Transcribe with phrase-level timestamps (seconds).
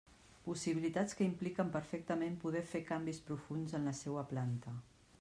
[0.45, 4.79] Possibilitats que impliquen perfectament poder fer canvis profunds en la seua planta.